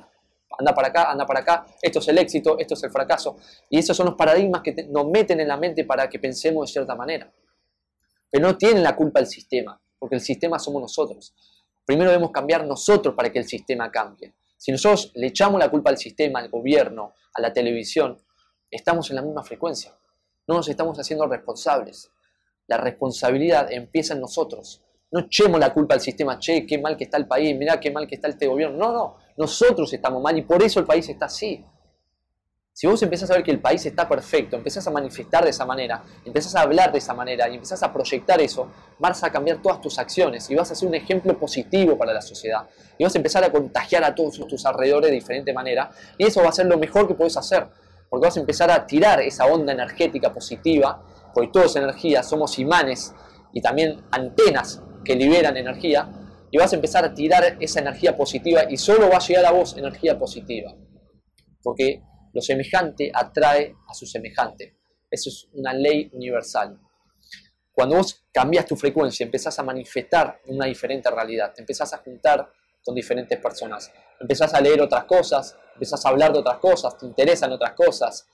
[0.57, 3.37] anda para acá, anda para acá, esto es el éxito, esto es el fracaso.
[3.69, 6.73] Y esos son los paradigmas que nos meten en la mente para que pensemos de
[6.73, 7.31] cierta manera.
[8.29, 11.33] Pero no tienen la culpa el sistema, porque el sistema somos nosotros.
[11.85, 14.33] Primero debemos cambiar nosotros para que el sistema cambie.
[14.57, 18.17] Si nosotros le echamos la culpa al sistema, al gobierno, a la televisión,
[18.71, 19.93] estamos en la misma frecuencia.
[20.47, 22.09] No nos estamos haciendo responsables.
[22.67, 24.81] La responsabilidad empieza en nosotros.
[25.11, 27.91] No echemos la culpa al sistema, che, qué mal que está el país, mirá qué
[27.91, 28.77] mal que está este gobierno.
[28.77, 31.65] No, no, nosotros estamos mal y por eso el país está así.
[32.75, 35.63] Si vos empezás a ver que el país está perfecto, empezás a manifestar de esa
[35.63, 38.67] manera, empezás a hablar de esa manera y empezás a proyectar eso,
[38.97, 42.21] vas a cambiar todas tus acciones y vas a ser un ejemplo positivo para la
[42.21, 42.67] sociedad.
[42.97, 46.41] Y vas a empezar a contagiar a todos tus alrededores de diferente manera y eso
[46.41, 47.67] va a ser lo mejor que puedes hacer,
[48.09, 50.99] porque vas a empezar a tirar esa onda energética positiva,
[51.31, 53.13] porque todo es energía, somos imanes
[53.53, 56.09] y también antenas que liberan energía,
[56.53, 59.51] y vas a empezar a tirar esa energía positiva y solo va a llegar a
[59.51, 60.71] vos energía positiva.
[61.63, 64.77] Porque lo semejante atrae a su semejante.
[65.09, 66.79] Eso es una ley universal.
[67.71, 72.47] Cuando vos cambias tu frecuencia, empezás a manifestar una diferente realidad, te empezás a juntar
[72.85, 77.07] con diferentes personas, empezás a leer otras cosas, empezás a hablar de otras cosas, te
[77.07, 78.27] interesan otras cosas,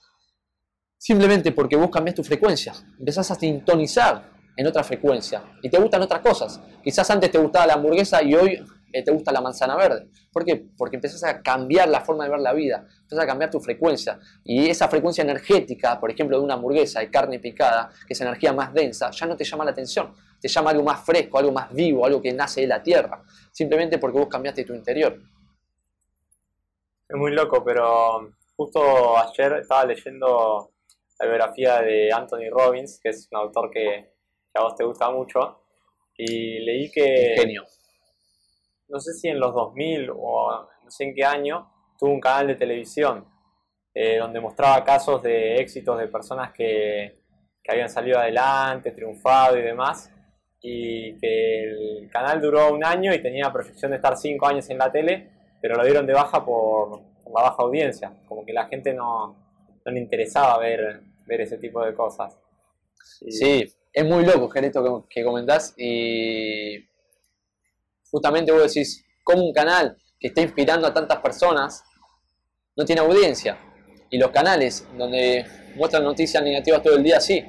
[0.98, 6.02] simplemente porque vos cambias tu frecuencia, empezás a sintonizar en otra frecuencia y te gustan
[6.02, 6.60] otras cosas.
[6.82, 10.08] Quizás antes te gustaba la hamburguesa y hoy eh, te gusta la manzana verde.
[10.32, 10.64] ¿Por qué?
[10.76, 14.18] Porque empiezas a cambiar la forma de ver la vida, empiezas a cambiar tu frecuencia.
[14.44, 18.52] Y esa frecuencia energética, por ejemplo, de una hamburguesa de carne picada, que es energía
[18.52, 20.12] más densa, ya no te llama la atención.
[20.40, 23.22] Te llama algo más fresco, algo más vivo, algo que nace de la tierra.
[23.52, 25.20] Simplemente porque vos cambiaste tu interior.
[27.08, 30.70] Es muy loco, pero justo ayer estaba leyendo
[31.18, 34.12] la biografía de Anthony Robbins, que es un autor que,
[34.54, 35.62] a vos te gusta mucho,
[36.16, 37.34] y leí que...
[37.36, 37.64] Genio.
[38.88, 42.48] No sé si en los 2000 o no sé en qué año, tuvo un canal
[42.48, 43.24] de televisión
[43.94, 47.22] eh, donde mostraba casos de éxitos de personas que,
[47.62, 50.12] que habían salido adelante, triunfado y demás,
[50.60, 54.78] y que el canal duró un año y tenía proyección de estar cinco años en
[54.78, 57.00] la tele, pero lo dieron de baja por,
[57.34, 59.36] la baja audiencia, como que la gente no,
[59.84, 62.36] no le interesaba ver, ver ese tipo de cosas.
[63.28, 66.88] Sí, es muy loco, Gereto, que, que comentás y
[68.10, 71.82] justamente vos decís, como un canal que está inspirando a tantas personas
[72.76, 73.58] no tiene audiencia?
[74.10, 77.44] Y los canales donde muestran noticias negativas todo el día, sí.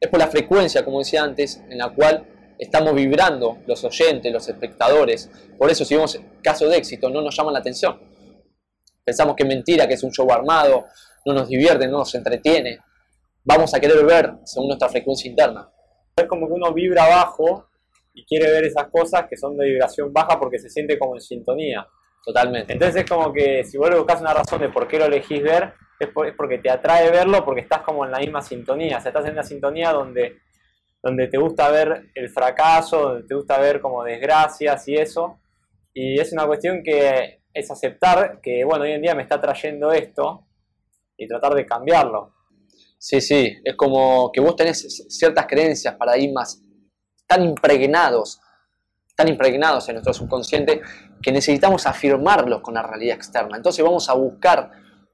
[0.00, 2.26] Es por la frecuencia, como decía antes, en la cual
[2.58, 5.30] estamos vibrando los oyentes, los espectadores.
[5.56, 8.00] Por eso, si vemos casos de éxito, no nos llaman la atención.
[9.04, 10.86] Pensamos que es mentira, que es un show armado,
[11.24, 12.78] no nos divierte, no nos entretiene.
[13.44, 15.71] Vamos a querer ver según nuestra frecuencia interna.
[16.16, 17.68] Es como que uno vibra bajo
[18.14, 21.20] y quiere ver esas cosas que son de vibración baja porque se siente como en
[21.20, 21.86] sintonía.
[22.24, 22.74] Totalmente.
[22.74, 25.42] Entonces es como que si vos le buscas una razón de por qué lo elegís
[25.42, 28.98] ver, es, porque te atrae verlo porque estás como en la misma sintonía.
[28.98, 30.38] O sea, estás en una sintonía donde
[31.02, 35.40] donde te gusta ver el fracaso, donde te gusta ver como desgracias y eso.
[35.92, 39.90] Y es una cuestión que es aceptar que, bueno, hoy en día me está trayendo
[39.92, 40.46] esto
[41.16, 42.34] y tratar de cambiarlo.
[43.04, 46.62] Sí, sí, es como que vos tenés ciertas creencias, paradigmas
[47.26, 48.40] tan impregnados,
[49.16, 50.80] tan impregnados en nuestro subconsciente
[51.20, 53.56] que necesitamos afirmarlos con la realidad externa.
[53.56, 54.70] Entonces vamos a buscar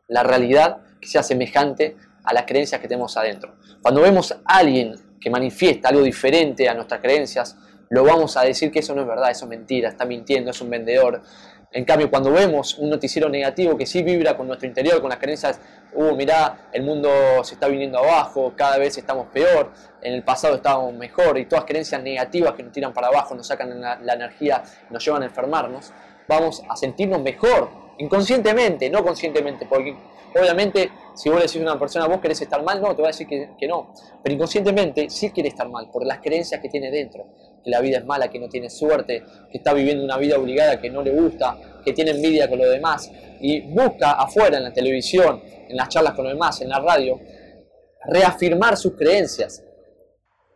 [0.06, 3.56] la realidad que sea semejante a las creencias que tenemos adentro.
[3.80, 7.56] Cuando vemos a alguien que manifiesta algo diferente a nuestras creencias,
[7.88, 10.60] lo vamos a decir que eso no es verdad, eso es mentira, está mintiendo, es
[10.60, 11.22] un vendedor.
[11.70, 15.18] En cambio, cuando vemos un noticiero negativo que sí vibra con nuestro interior, con las
[15.18, 15.60] creencias,
[15.92, 17.10] uh, mirá, el mundo
[17.42, 21.66] se está viniendo abajo, cada vez estamos peor, en el pasado estábamos mejor, y todas
[21.66, 25.26] creencias negativas que nos tiran para abajo, nos sacan la, la energía, nos llevan a
[25.26, 25.92] enfermarnos,
[26.26, 29.94] vamos a sentirnos mejor, inconscientemente, no conscientemente, porque
[30.34, 33.08] Obviamente, si vos le decís a una persona, vos querés estar mal, no, te va
[33.08, 33.92] a decir que, no.
[34.22, 37.26] Pero inconscientemente sí quiere estar mal, por las creencias que tiene dentro.
[37.64, 40.80] Que la vida es mala, que no tiene suerte, que está viviendo una vida obligada
[40.80, 43.10] que no le gusta, que tiene envidia con los demás.
[43.40, 47.20] Y busca afuera, en la televisión, en las charlas con los demás, en la radio,
[48.06, 49.64] reafirmar sus creencias.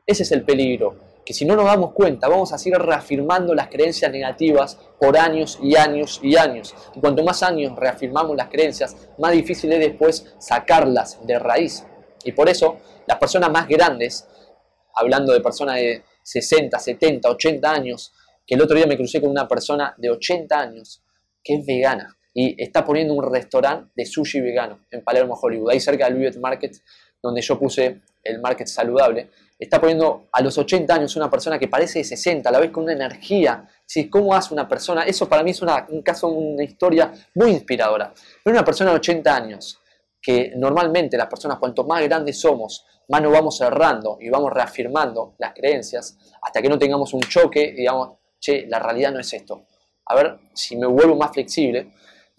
[0.06, 3.68] Ese es el peligro que si no nos damos cuenta vamos a seguir reafirmando las
[3.68, 6.74] creencias negativas por años y años y años.
[6.94, 11.84] Y cuanto más años reafirmamos las creencias, más difícil es después sacarlas de raíz.
[12.24, 14.26] Y por eso las personas más grandes,
[14.94, 18.12] hablando de personas de 60, 70, 80 años,
[18.46, 21.02] que el otro día me crucé con una persona de 80 años
[21.42, 25.80] que es vegana y está poniendo un restaurante de sushi vegano en Palermo, Hollywood, ahí
[25.80, 26.76] cerca del Vivet Market,
[27.22, 29.30] donde yo puse el market saludable
[29.62, 32.70] está poniendo a los 80 años una persona que parece de 60, a la vez
[32.70, 33.66] con una energía.
[33.86, 34.08] ¿sí?
[34.08, 35.04] ¿Cómo hace una persona?
[35.04, 38.12] Eso para mí es un caso, una historia muy inspiradora.
[38.42, 39.78] Pero una persona de 80 años,
[40.20, 45.34] que normalmente las personas cuanto más grandes somos, más nos vamos cerrando y vamos reafirmando
[45.38, 49.32] las creencias hasta que no tengamos un choque y digamos, che, la realidad no es
[49.32, 49.66] esto.
[50.06, 51.92] A ver si me vuelvo más flexible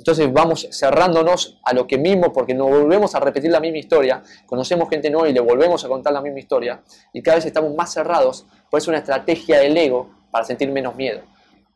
[0.03, 4.21] entonces vamos cerrándonos a lo que mismo, porque nos volvemos a repetir la misma historia,
[4.45, 7.73] conocemos gente nueva y le volvemos a contar la misma historia, y cada vez estamos
[7.73, 11.21] más cerrados, pues es una estrategia del ego para sentir menos miedo.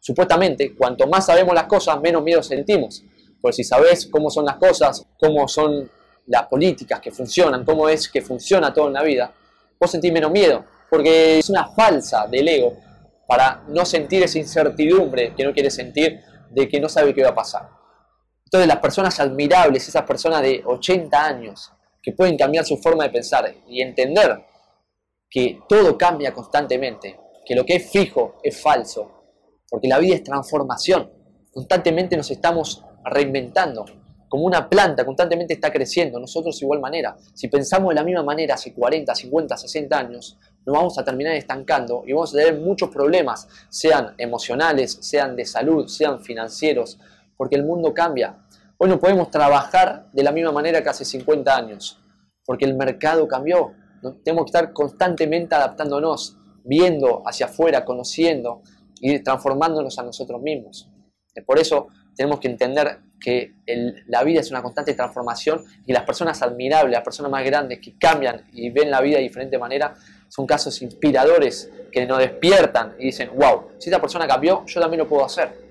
[0.02, 3.02] Supuestamente, cuanto más sabemos las cosas, menos miedo sentimos.
[3.40, 5.90] Pues si sabes cómo son las cosas, cómo son
[6.26, 9.34] las políticas que funcionan, cómo es que funciona todo en la vida,
[9.80, 12.76] vos sentís menos miedo, porque es una falsa del ego
[13.26, 17.30] para no sentir esa incertidumbre que no quiere sentir de que no sabe qué va
[17.30, 17.77] a pasar.
[18.48, 21.70] Entonces las personas admirables, esas personas de 80 años,
[22.02, 24.42] que pueden cambiar su forma de pensar y entender
[25.30, 29.12] que todo cambia constantemente, que lo que es fijo es falso,
[29.70, 31.12] porque la vida es transformación,
[31.52, 33.84] constantemente nos estamos reinventando,
[34.30, 37.18] como una planta constantemente está creciendo, nosotros de igual manera.
[37.34, 41.36] Si pensamos de la misma manera hace 40, 50, 60 años, nos vamos a terminar
[41.36, 46.98] estancando y vamos a tener muchos problemas, sean emocionales, sean de salud, sean financieros,
[47.38, 48.36] porque el mundo cambia.
[48.78, 52.00] Hoy no podemos trabajar de la misma manera que hace 50 años,
[52.46, 53.74] porque el mercado cambió.
[54.24, 58.62] Tenemos que estar constantemente adaptándonos, viendo hacia afuera, conociendo
[59.00, 60.92] y transformándonos a nosotros mismos.
[61.46, 63.56] Por eso tenemos que entender que
[64.08, 67.98] la vida es una constante transformación y las personas admirables, las personas más grandes que
[67.98, 69.96] cambian y ven la vida de diferente manera,
[70.28, 75.00] son casos inspiradores que nos despiertan y dicen, wow, si esta persona cambió, yo también
[75.00, 75.67] lo puedo hacer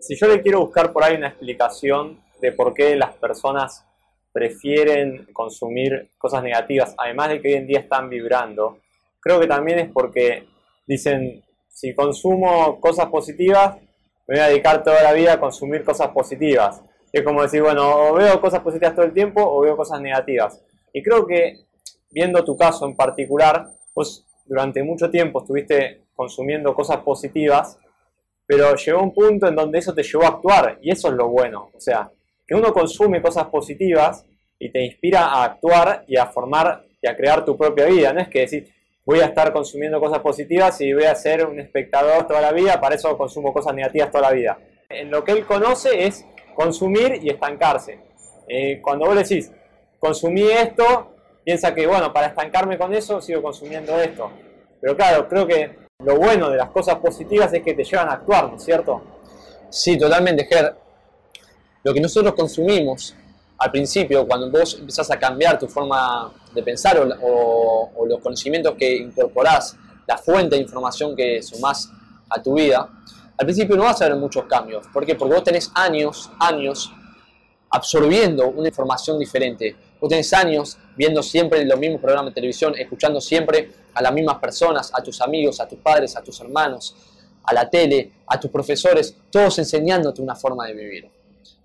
[0.00, 3.84] si yo le quiero buscar por ahí una explicación de por qué las personas
[4.32, 8.78] prefieren consumir cosas negativas, además de que hoy en día están vibrando,
[9.20, 10.46] creo que también es porque
[10.86, 13.76] dicen, si consumo cosas positivas,
[14.26, 16.82] me voy a dedicar toda la vida a consumir cosas positivas.
[17.12, 20.62] Es como decir, bueno, o veo cosas positivas todo el tiempo o veo cosas negativas.
[20.92, 21.60] Y creo que,
[22.10, 27.78] viendo tu caso en particular, pues durante mucho tiempo estuviste consumiendo cosas positivas,
[28.48, 31.28] pero llegó un punto en donde eso te llevó a actuar, y eso es lo
[31.28, 31.70] bueno.
[31.74, 32.10] O sea,
[32.46, 34.24] que uno consume cosas positivas
[34.58, 38.10] y te inspira a actuar y a formar y a crear tu propia vida.
[38.14, 38.72] No es que decir,
[39.04, 42.80] voy a estar consumiendo cosas positivas y voy a ser un espectador toda la vida,
[42.80, 44.58] para eso consumo cosas negativas toda la vida.
[44.88, 48.00] En lo que él conoce es consumir y estancarse.
[48.48, 49.52] Eh, cuando vos decís,
[49.98, 54.30] consumí esto, piensa que, bueno, para estancarme con eso sigo consumiendo esto.
[54.80, 58.12] Pero claro, creo que lo bueno de las cosas positivas es que te llevan a
[58.12, 59.02] actuar, ¿no es cierto?
[59.68, 60.76] Sí, totalmente, Ger.
[61.82, 63.16] Lo que nosotros consumimos
[63.58, 68.96] al principio, cuando vos empezás a cambiar tu forma de pensar o, los conocimientos que
[68.96, 71.90] incorporás, la fuente de información que sumás
[72.30, 72.88] a tu vida,
[73.36, 74.86] al principio no vas a ver muchos cambios.
[74.92, 75.16] ¿Por qué?
[75.16, 76.92] Porque vos tenés años, años
[77.70, 79.74] absorbiendo una información diferente.
[80.00, 84.38] Vos tenés años viendo siempre los mismos programas de televisión, escuchando siempre a las mismas
[84.38, 86.94] personas, a tus amigos, a tus padres, a tus hermanos,
[87.44, 91.10] a la tele, a tus profesores, todos enseñándote una forma de vivir.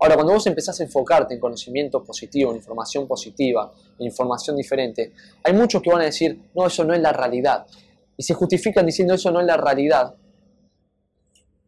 [0.00, 5.12] Ahora, cuando vos empezás a enfocarte en conocimiento positivo, en información positiva, en información diferente,
[5.42, 7.66] hay muchos que van a decir, no, eso no es la realidad.
[8.16, 10.14] Y se justifican diciendo eso no es la realidad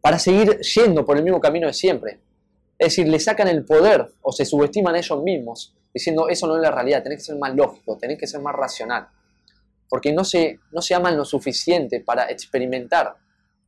[0.01, 2.19] para seguir yendo por el mismo camino de siempre.
[2.77, 6.61] Es decir, le sacan el poder o se subestiman ellos mismos diciendo eso no es
[6.61, 9.07] la realidad, tenés que ser más lógico, tenés que ser más racional.
[9.89, 13.15] Porque no se, no se aman lo suficiente para experimentar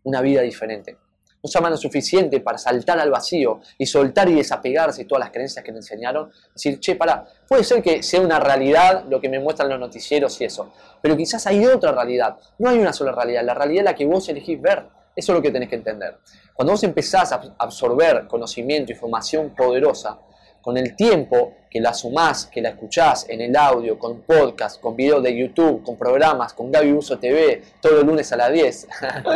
[0.04, 0.98] una vida diferente
[1.42, 5.22] no se aman lo suficiente para saltar al vacío y soltar y desapegarse de todas
[5.22, 6.32] las creencias que me enseñaron.
[6.54, 10.40] Decir, che, para, puede ser que sea una realidad lo que me muestran los noticieros
[10.42, 12.38] y eso, pero quizás hay otra realidad.
[12.58, 14.86] No hay una sola realidad, la realidad es la que vos elegís ver.
[15.16, 16.18] Eso es lo que tenés que entender.
[16.54, 20.18] Cuando vos empezás a absorber conocimiento, información poderosa,
[20.62, 24.96] con el tiempo que la sumás, que la escuchás en el audio, con podcast, con
[24.96, 28.88] videos de YouTube, con programas, con Gaby Uso TV, todo el lunes a las 10,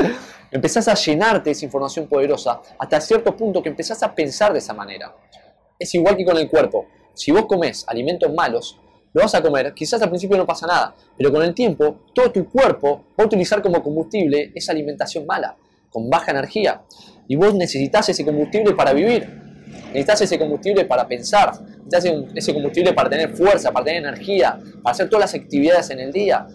[0.52, 4.74] empezás a llenarte esa información poderosa hasta cierto punto que empezás a pensar de esa
[4.74, 5.16] manera.
[5.78, 6.88] Es igual que con el cuerpo.
[7.14, 8.80] Si vos comes alimentos malos,
[9.14, 12.32] lo vas a comer, quizás al principio no pasa nada, pero con el tiempo todo
[12.32, 15.56] tu cuerpo va a utilizar como combustible esa alimentación mala,
[15.92, 16.82] con baja energía.
[17.28, 19.53] Y vos necesitas ese combustible para vivir.
[19.88, 21.52] Necesitas ese combustible para pensar,
[21.86, 26.00] necesitas ese combustible para tener fuerza, para tener energía, para hacer todas las actividades en
[26.00, 26.48] el día.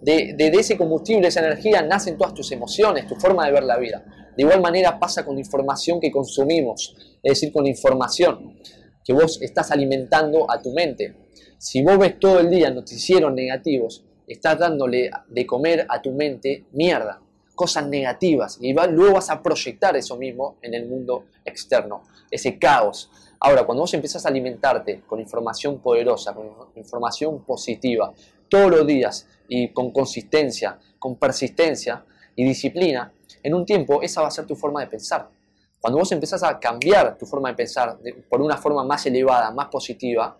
[0.00, 3.76] De, de, ese combustible, esa energía, nacen todas tus emociones, tu forma de ver la
[3.76, 4.02] vida.
[4.34, 8.56] De igual manera pasa con la información que consumimos, es decir, con la información
[9.04, 11.14] que vos estás alimentando a tu mente.
[11.58, 16.64] Si vos ves todo el día noticieros negativos, estás dándole de comer a tu mente
[16.72, 17.20] mierda,
[17.60, 23.10] cosas negativas, y luego vas a proyectar eso mismo en el mundo externo ese caos.
[23.38, 28.14] Ahora, cuando vos empezás a alimentarte con información poderosa, con información positiva,
[28.48, 32.02] todos los días y con consistencia, con persistencia
[32.34, 35.28] y disciplina, en un tiempo esa va a ser tu forma de pensar.
[35.78, 37.98] Cuando vos empezás a cambiar tu forma de pensar
[38.30, 40.38] por una forma más elevada, más positiva,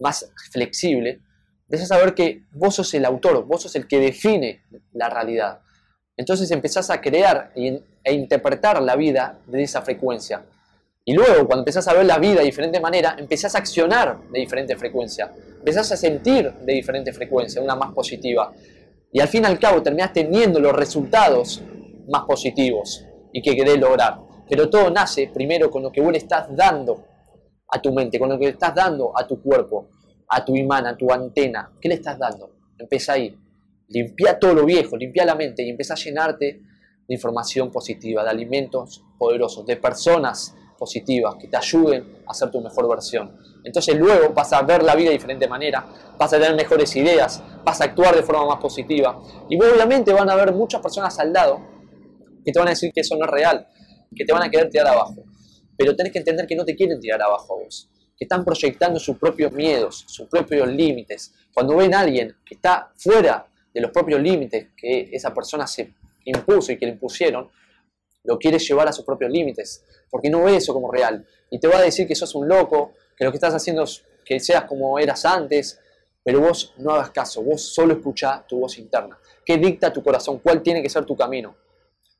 [0.00, 1.20] más flexible,
[1.68, 5.60] empezás a ver que vos sos el autor, vos sos el que define la realidad.
[6.16, 10.44] Entonces empezás a crear e interpretar la vida de esa frecuencia.
[11.04, 14.40] Y luego, cuando empezás a ver la vida de diferente manera, empezás a accionar de
[14.40, 18.52] diferente frecuencia, empezás a sentir de diferente frecuencia, una más positiva.
[19.12, 21.62] Y al fin y al cabo terminás teniendo los resultados
[22.08, 24.18] más positivos y que querés lograr.
[24.48, 27.04] Pero todo nace primero con lo que vos le estás dando
[27.68, 29.88] a tu mente, con lo que le estás dando a tu cuerpo,
[30.28, 31.70] a tu imán, a tu antena.
[31.80, 32.50] ¿Qué le estás dando?
[32.78, 33.36] Empieza ahí.
[33.88, 36.60] Limpia todo lo viejo, limpia la mente y empieza a llenarte
[37.06, 42.60] de información positiva, de alimentos poderosos, de personas positivas que te ayuden a ser tu
[42.60, 43.36] mejor versión.
[43.64, 45.86] Entonces luego vas a ver la vida de diferente manera,
[46.18, 49.20] vas a tener mejores ideas, vas a actuar de forma más positiva.
[49.48, 51.60] Y obviamente van a haber muchas personas al lado
[52.44, 53.66] que te van a decir que eso no es real,
[54.14, 55.24] que te van a querer tirar abajo.
[55.76, 59.00] Pero tenés que entender que no te quieren tirar abajo a vos, que están proyectando
[59.00, 61.34] sus propios miedos, sus propios límites.
[61.52, 63.46] Cuando ven a alguien que está fuera
[63.76, 65.92] de los propios límites que esa persona se
[66.24, 67.50] impuso y que le impusieron,
[68.24, 71.26] lo quiere llevar a sus propios límites porque no ve eso como real.
[71.50, 74.02] Y te va a decir que sos un loco, que lo que estás haciendo es
[74.24, 75.78] que seas como eras antes,
[76.24, 79.18] pero vos no hagas caso, vos solo escucha tu voz interna.
[79.44, 80.38] ¿Qué dicta tu corazón?
[80.38, 81.54] ¿Cuál tiene que ser tu camino?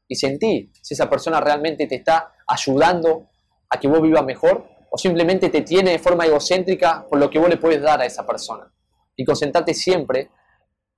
[0.07, 3.31] Y sentí si esa persona realmente te está ayudando
[3.71, 7.39] a que vos vivas mejor o simplemente te tiene de forma egocéntrica por lo que
[7.39, 8.71] vos le puedes dar a esa persona.
[9.17, 10.29] Y concentrarte siempre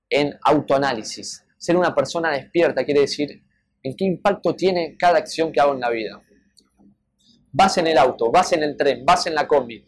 [0.09, 1.45] en autoanálisis.
[1.57, 3.43] Ser una persona despierta quiere decir
[3.83, 6.21] en qué impacto tiene cada acción que hago en la vida.
[7.51, 9.85] Vas en el auto, vas en el tren, vas en la combi.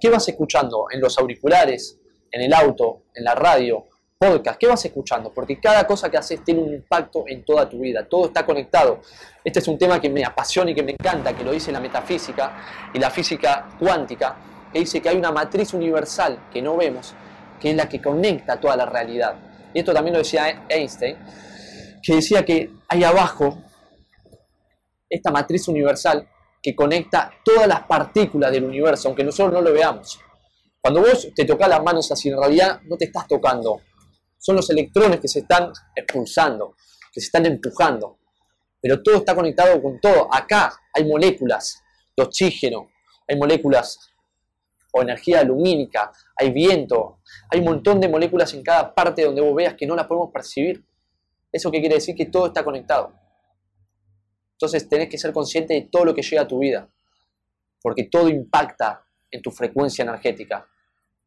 [0.00, 0.86] ¿Qué vas escuchando?
[0.90, 1.98] En los auriculares,
[2.30, 3.86] en el auto, en la radio,
[4.18, 5.32] podcast, ¿qué vas escuchando?
[5.32, 9.00] Porque cada cosa que haces tiene un impacto en toda tu vida, todo está conectado.
[9.42, 11.80] Este es un tema que me apasiona y que me encanta, que lo dice la
[11.80, 14.36] metafísica y la física cuántica,
[14.72, 17.14] que dice que hay una matriz universal que no vemos,
[17.62, 19.36] que es la que conecta toda la realidad.
[19.72, 21.16] Y esto también lo decía Einstein,
[22.02, 23.62] que decía que hay abajo
[25.08, 26.28] esta matriz universal
[26.60, 30.18] que conecta todas las partículas del universo, aunque nosotros no lo veamos.
[30.80, 33.80] Cuando vos te tocas las manos así, en realidad no te estás tocando.
[34.38, 36.74] Son los electrones que se están expulsando,
[37.12, 38.18] que se están empujando.
[38.80, 40.28] Pero todo está conectado con todo.
[40.34, 41.80] Acá hay moléculas
[42.16, 42.90] de oxígeno,
[43.28, 44.11] hay moléculas
[44.92, 47.18] o energía lumínica, hay viento,
[47.50, 50.30] hay un montón de moléculas en cada parte donde vos veas que no las podemos
[50.30, 50.84] percibir.
[51.50, 52.14] ¿Eso qué quiere decir?
[52.14, 53.12] Que todo está conectado.
[54.52, 56.88] Entonces tenés que ser consciente de todo lo que llega a tu vida,
[57.82, 60.68] porque todo impacta en tu frecuencia energética.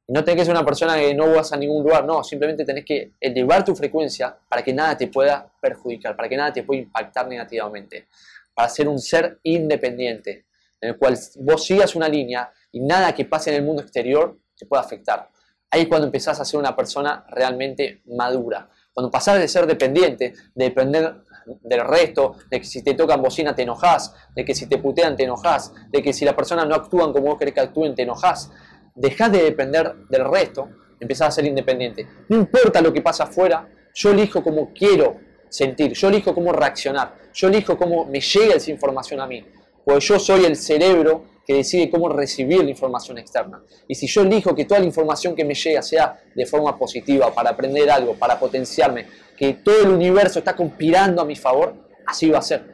[0.07, 2.85] No tenés que ser una persona que no vas a ningún lugar, no, simplemente tenés
[2.85, 6.81] que elevar tu frecuencia para que nada te pueda perjudicar, para que nada te pueda
[6.81, 8.07] impactar negativamente,
[8.53, 10.45] para ser un ser independiente,
[10.79, 14.37] en el cual vos sigas una línea y nada que pase en el mundo exterior
[14.57, 15.29] te pueda afectar.
[15.71, 18.69] Ahí es cuando empezás a ser una persona realmente madura.
[18.93, 21.21] Cuando pasás de ser dependiente, de depender
[21.61, 25.15] del resto, de que si te tocan bocina te enojas, de que si te putean
[25.15, 28.01] te enojas, de que si las personas no actúan como vos querés que actúen te
[28.01, 28.51] enojas.
[28.93, 30.67] Dejás de depender del resto,
[30.99, 32.05] empezás a ser independiente.
[32.27, 35.15] No importa lo que pasa afuera, yo elijo cómo quiero
[35.47, 39.45] sentir, yo elijo cómo reaccionar, yo elijo cómo me llega esa información a mí,
[39.85, 43.63] pues yo soy el cerebro que decide cómo recibir la información externa.
[43.87, 47.33] Y si yo elijo que toda la información que me llega sea de forma positiva,
[47.33, 49.05] para aprender algo, para potenciarme,
[49.37, 51.75] que todo el universo está conspirando a mi favor,
[52.05, 52.65] así va a ser.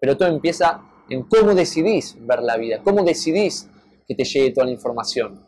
[0.00, 3.68] Pero todo empieza en cómo decidís ver la vida, cómo decidís
[4.06, 5.44] que te llegue toda la información.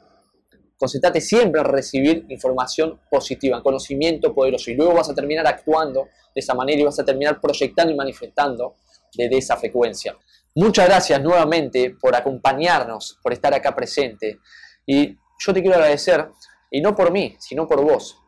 [0.77, 6.41] Concentrate siempre en recibir información positiva, conocimiento poderoso, y luego vas a terminar actuando de
[6.41, 8.77] esa manera y vas a terminar proyectando y manifestando
[9.15, 10.17] desde esa frecuencia.
[10.61, 14.41] Muchas gracias nuevamente por acompañarnos, por estar acá presente.
[14.85, 16.31] Y yo te quiero agradecer,
[16.69, 18.19] y no por mí, sino por vos,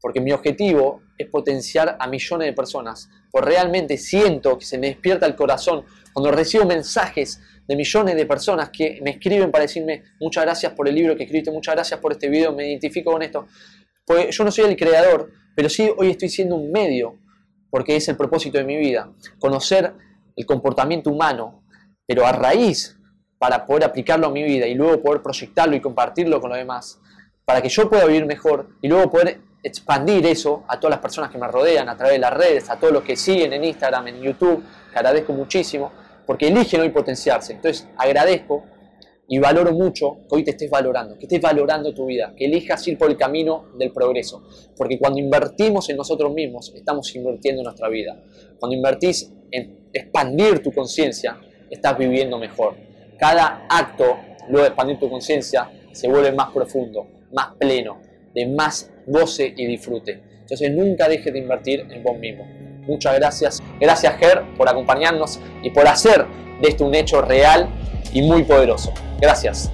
[0.00, 4.86] porque mi objetivo es potenciar a millones de personas, porque realmente siento que se me
[4.86, 10.02] despierta el corazón cuando recibo mensajes de millones de personas que me escriben para decirme
[10.18, 13.20] muchas gracias por el libro que escribiste, muchas gracias por este video, me identifico con
[13.20, 13.48] esto.
[14.06, 17.18] Pues yo no soy el creador, pero sí hoy estoy siendo un medio,
[17.68, 19.92] porque es el propósito de mi vida, conocer
[20.36, 21.65] el comportamiento humano,
[22.06, 22.96] pero a raíz
[23.38, 27.00] para poder aplicarlo a mi vida y luego poder proyectarlo y compartirlo con los demás,
[27.44, 31.30] para que yo pueda vivir mejor y luego poder expandir eso a todas las personas
[31.30, 34.08] que me rodean a través de las redes, a todos los que siguen en Instagram,
[34.08, 35.92] en YouTube, que agradezco muchísimo,
[36.24, 37.52] porque eligen hoy potenciarse.
[37.52, 38.64] Entonces agradezco
[39.28, 42.86] y valoro mucho que hoy te estés valorando, que estés valorando tu vida, que elijas
[42.86, 44.44] ir por el camino del progreso,
[44.76, 48.22] porque cuando invertimos en nosotros mismos, estamos invirtiendo en nuestra vida.
[48.58, 51.40] Cuando invertís en expandir tu conciencia,
[51.70, 52.76] estás viviendo mejor.
[53.18, 57.98] Cada acto, luego de expandir tu conciencia, se vuelve más profundo, más pleno,
[58.34, 60.20] de más goce y disfrute.
[60.40, 62.46] Entonces nunca dejes de invertir en vos mismo.
[62.86, 63.62] Muchas gracias.
[63.80, 66.24] Gracias Ger por acompañarnos y por hacer
[66.60, 67.68] de esto un hecho real
[68.12, 68.92] y muy poderoso.
[69.20, 69.70] Gracias.